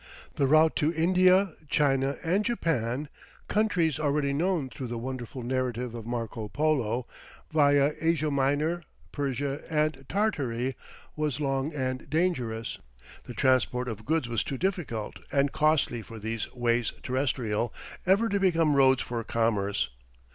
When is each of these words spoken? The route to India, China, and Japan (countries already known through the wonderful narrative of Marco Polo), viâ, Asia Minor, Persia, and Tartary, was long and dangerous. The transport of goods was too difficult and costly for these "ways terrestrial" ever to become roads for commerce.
The 0.33 0.47
route 0.47 0.75
to 0.77 0.91
India, 0.95 1.53
China, 1.69 2.17
and 2.23 2.43
Japan 2.43 3.07
(countries 3.47 3.99
already 3.99 4.33
known 4.33 4.67
through 4.67 4.87
the 4.87 4.97
wonderful 4.97 5.43
narrative 5.43 5.93
of 5.93 6.07
Marco 6.07 6.47
Polo), 6.47 7.05
viâ, 7.53 7.93
Asia 8.01 8.31
Minor, 8.31 8.81
Persia, 9.11 9.61
and 9.69 10.03
Tartary, 10.09 10.75
was 11.15 11.39
long 11.39 11.71
and 11.75 12.09
dangerous. 12.09 12.79
The 13.25 13.35
transport 13.35 13.87
of 13.87 14.03
goods 14.03 14.27
was 14.27 14.43
too 14.43 14.57
difficult 14.57 15.19
and 15.31 15.51
costly 15.51 16.01
for 16.01 16.17
these 16.17 16.51
"ways 16.51 16.93
terrestrial" 17.03 17.71
ever 18.03 18.27
to 18.27 18.39
become 18.39 18.75
roads 18.75 19.03
for 19.03 19.23
commerce. 19.23 19.91